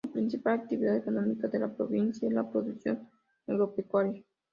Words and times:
La 0.03 0.11
principal 0.13 0.55
actividad 0.61 0.97
económica 0.97 1.47
de 1.47 1.59
la 1.59 1.67
provincia 1.75 2.27
es 2.27 2.33
la 2.33 2.49
producción 2.49 3.07
agropecuaria. 3.45 4.23